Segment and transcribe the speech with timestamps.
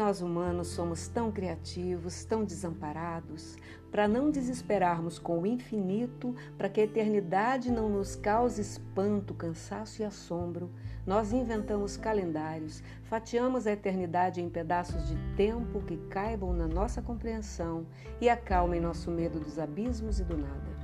[0.00, 3.58] nós humanos somos tão criativos, tão desamparados,
[3.90, 10.00] para não desesperarmos com o infinito, para que a eternidade não nos cause espanto, cansaço
[10.00, 10.70] e assombro,
[11.06, 17.86] nós inventamos calendários, fatiamos a eternidade em pedaços de tempo que caibam na nossa compreensão
[18.22, 20.80] e acalmem nosso medo dos abismos e do nada.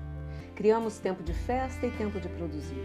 [0.54, 2.84] Criamos tempo de festa e tempo de produzir,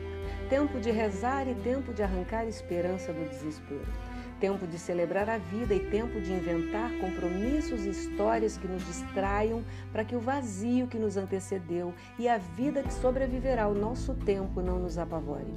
[0.49, 4.10] tempo de rezar e tempo de arrancar esperança do desespero
[4.41, 9.63] tempo de celebrar a vida e tempo de inventar compromissos e histórias que nos distraiam
[9.91, 14.59] para que o vazio que nos antecedeu e a vida que sobreviverá ao nosso tempo
[14.59, 15.53] não nos apavore.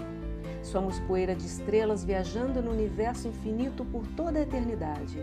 [0.63, 5.19] Somos poeira de estrelas viajando no universo infinito por toda a eternidade.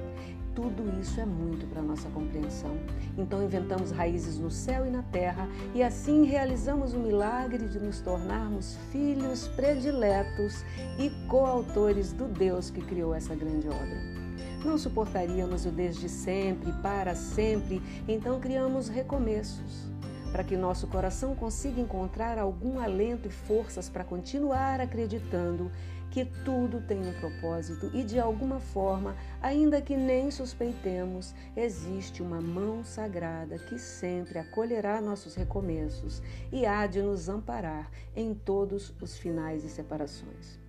[0.56, 2.78] Tudo isso é muito para nossa compreensão.
[3.18, 8.02] Então inventamos raízes no céu e na terra e assim realizamos o milagre de nos
[8.02, 10.66] tornarmos filhos prediletos
[11.00, 14.22] e coautores do Deus que criou essa grande obra.
[14.66, 19.91] Não suportaríamos o desde sempre, para sempre, então criamos recomeços
[20.32, 25.70] para que nosso coração consiga encontrar algum alento e forças para continuar acreditando
[26.12, 32.42] que tudo tem um propósito e de alguma forma, ainda que nem suspeitemos, existe uma
[32.42, 36.22] mão sagrada que sempre acolherá nossos recomeços
[36.52, 40.60] e há de nos amparar em todos os finais e separações.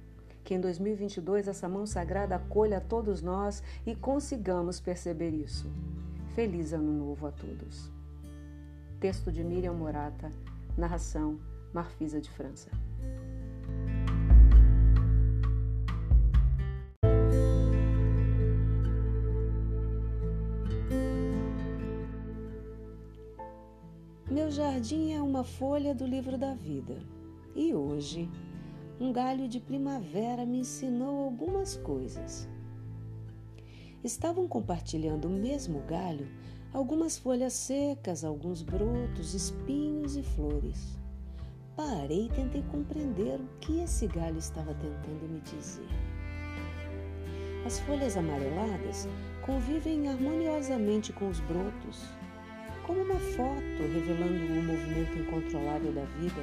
[0.44, 5.70] Que em 2022 essa mão sagrada acolha todos nós e consigamos perceber isso.
[6.34, 8.02] Feliz Ano Novo a todos.
[9.03, 10.31] Texto de Miriam Morata,
[10.78, 11.41] narração
[11.75, 12.70] Marfisa de França.
[24.30, 27.03] Meu jardim é uma folha do livro da vida.
[27.56, 28.30] E hoje,
[29.00, 32.48] um galho de primavera me ensinou algumas coisas.
[34.05, 36.29] Estavam compartilhando o mesmo galho
[36.72, 40.98] algumas folhas secas, alguns brotos, espinhos e flores.
[41.77, 45.88] Parei e tentei compreender o que esse galho estava tentando me dizer.
[47.64, 49.06] As folhas amareladas
[49.44, 52.08] convivem harmoniosamente com os brotos,
[52.86, 56.42] como uma foto revelando o movimento incontrolável da vida.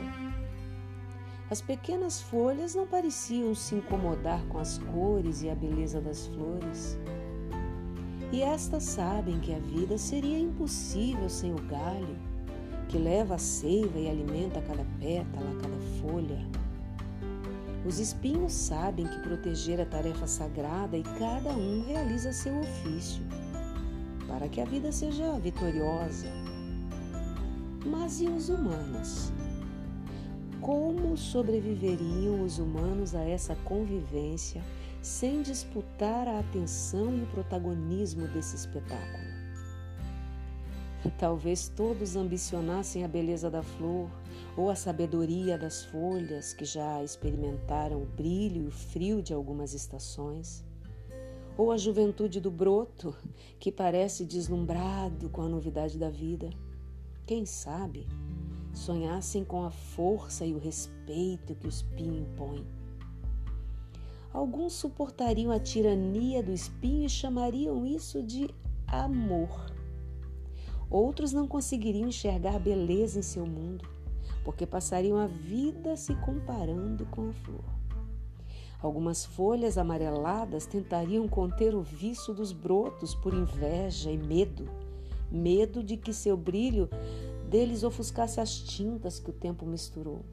[1.50, 6.98] As pequenas folhas não pareciam se incomodar com as cores e a beleza das flores.
[8.32, 12.16] E estas sabem que a vida seria impossível sem o galho,
[12.88, 16.40] que leva a seiva e alimenta cada pétala, cada folha.
[17.86, 23.24] Os espinhos sabem que proteger a tarefa sagrada e cada um realiza seu ofício,
[24.28, 26.28] para que a vida seja vitoriosa.
[27.84, 29.32] Mas e os humanos?
[30.62, 34.62] Como sobreviveriam os humanos a essa convivência?
[35.02, 39.30] sem disputar a atenção e o protagonismo desse espetáculo.
[41.18, 44.10] Talvez todos ambicionassem a beleza da flor
[44.58, 49.74] ou a sabedoria das folhas que já experimentaram o brilho e o frio de algumas
[49.74, 50.66] estações,
[51.58, 53.16] ou a juventude do broto
[53.58, 56.50] que parece deslumbrado com a novidade da vida.
[57.26, 58.06] Quem sabe
[58.74, 62.66] sonhassem com a força e o respeito que o espinho impõe
[64.32, 68.48] Alguns suportariam a tirania do espinho e chamariam isso de
[68.88, 69.50] amor.
[70.90, 73.88] Outros não conseguiriam enxergar beleza em seu mundo,
[74.44, 77.66] porque passariam a vida se comparando com a flor.
[78.82, 84.70] Algumas folhas amareladas tentariam conter o vício dos brotos por inveja e medo,
[85.32, 86.88] medo de que seu brilho
[87.50, 90.24] deles ofuscasse as tintas que o tempo misturou.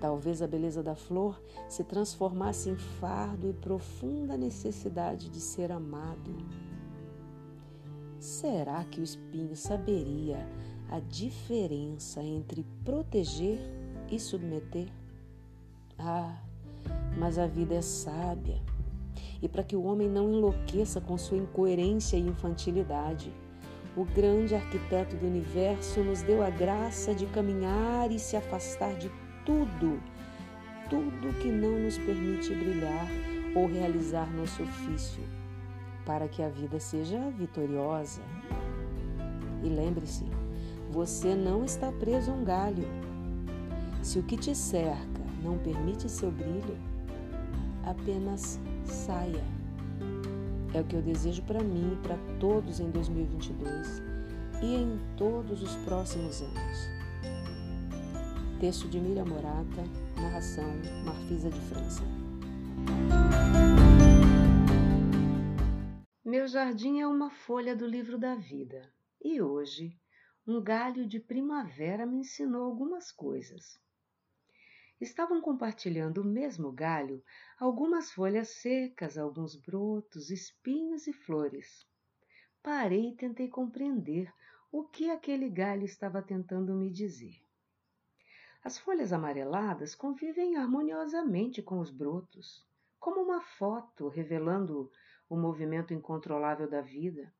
[0.00, 6.36] Talvez a beleza da flor se transformasse em fardo e profunda necessidade de ser amado.
[8.18, 10.46] Será que o espinho saberia
[10.90, 13.58] a diferença entre proteger
[14.10, 14.88] e submeter?
[15.98, 16.40] Ah,
[17.18, 18.60] mas a vida é sábia.
[19.40, 23.32] E para que o homem não enlouqueça com sua incoerência e infantilidade,
[23.98, 29.10] o grande arquiteto do universo nos deu a graça de caminhar e se afastar de
[29.44, 30.00] tudo,
[30.88, 33.08] tudo que não nos permite brilhar
[33.56, 35.20] ou realizar nosso ofício,
[36.06, 38.22] para que a vida seja vitoriosa.
[39.64, 40.24] E lembre-se,
[40.92, 42.86] você não está preso a um galho.
[44.00, 46.78] Se o que te cerca não permite seu brilho,
[47.84, 49.57] apenas saia.
[50.74, 54.02] É o que eu desejo para mim e para todos em 2022
[54.62, 56.88] e em todos os próximos anos.
[58.60, 59.84] Texto de Miriam Morata,
[60.16, 60.68] narração
[61.04, 62.02] Marfisa de França.
[66.24, 68.92] Meu jardim é uma folha do livro da vida,
[69.24, 69.96] e hoje
[70.46, 73.78] um galho de primavera me ensinou algumas coisas.
[75.00, 77.22] Estavam compartilhando o mesmo galho
[77.58, 81.86] algumas folhas secas, alguns brotos, espinhos e flores.
[82.62, 84.32] Parei e tentei compreender
[84.72, 87.40] o que aquele galho estava tentando me dizer.
[88.62, 92.66] As folhas amareladas convivem harmoniosamente com os brotos,
[92.98, 94.90] como uma foto revelando
[95.28, 97.32] o movimento incontrolável da vida.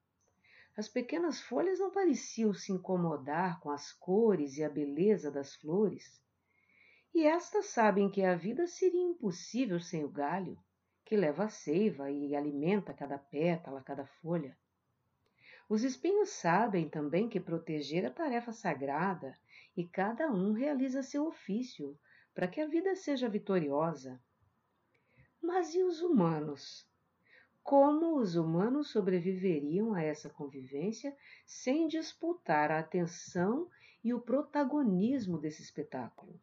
[0.76, 6.22] As pequenas folhas não pareciam se incomodar com as cores e a beleza das flores.
[7.14, 10.58] E estas sabem que a vida seria impossível sem o galho,
[11.04, 14.56] que leva a seiva e alimenta cada pétala, cada folha.
[15.68, 19.34] Os espinhos sabem também que proteger é tarefa sagrada
[19.76, 21.98] e cada um realiza seu ofício
[22.34, 24.22] para que a vida seja vitoriosa.
[25.42, 26.88] Mas e os humanos?
[27.62, 31.14] Como os humanos sobreviveriam a essa convivência
[31.46, 33.68] sem disputar a atenção
[34.02, 36.40] e o protagonismo desse espetáculo?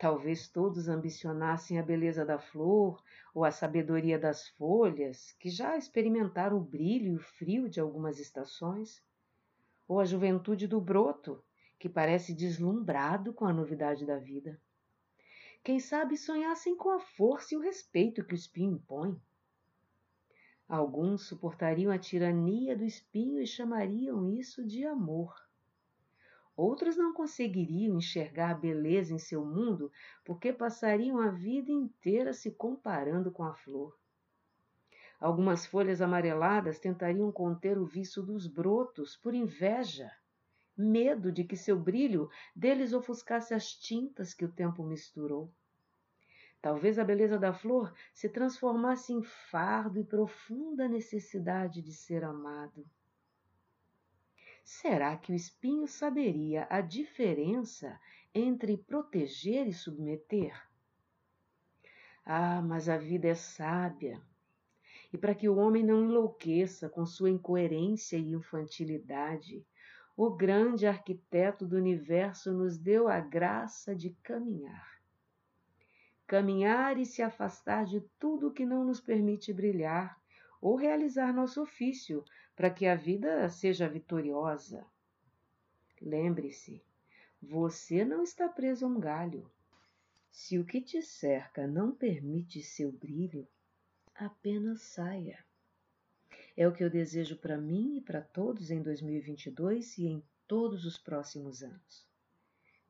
[0.00, 3.04] Talvez todos ambicionassem a beleza da flor
[3.34, 8.18] ou a sabedoria das folhas, que já experimentaram o brilho e o frio de algumas
[8.18, 9.04] estações,
[9.86, 11.44] ou a juventude do broto,
[11.78, 14.58] que parece deslumbrado com a novidade da vida.
[15.62, 19.20] Quem sabe sonhassem com a força e o respeito que o espinho impõe.
[20.66, 25.49] Alguns suportariam a tirania do espinho e chamariam isso de amor.
[26.60, 29.90] Outros não conseguiriam enxergar a beleza em seu mundo
[30.22, 33.98] porque passariam a vida inteira se comparando com a flor.
[35.18, 40.12] Algumas folhas amareladas tentariam conter o vício dos brotos por inveja,
[40.76, 45.50] medo de que seu brilho deles ofuscasse as tintas que o tempo misturou.
[46.60, 52.84] Talvez a beleza da flor se transformasse em fardo e profunda necessidade de ser amado.
[54.72, 58.00] Será que o espinho saberia a diferença
[58.32, 60.56] entre proteger e submeter?
[62.24, 64.22] Ah, mas a vida é sábia.
[65.12, 69.66] E para que o homem não enlouqueça com sua incoerência e infantilidade,
[70.16, 75.02] o grande arquiteto do universo nos deu a graça de caminhar.
[76.28, 80.16] Caminhar e se afastar de tudo que não nos permite brilhar
[80.60, 82.24] ou realizar nosso ofício
[82.60, 84.84] para que a vida seja vitoriosa.
[85.98, 86.84] Lembre-se,
[87.40, 89.50] você não está preso a um galho.
[90.30, 93.48] Se o que te cerca não permite seu brilho,
[94.14, 95.42] apenas saia.
[96.54, 100.84] É o que eu desejo para mim e para todos em 2022 e em todos
[100.84, 102.06] os próximos anos.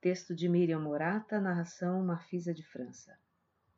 [0.00, 3.16] Texto de Miriam Morata, narração Marfisa de França.